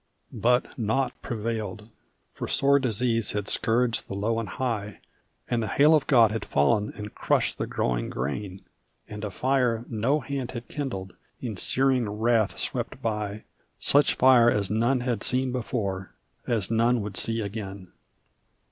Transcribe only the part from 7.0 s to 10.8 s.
crushed the growing grain, And a fire no hand had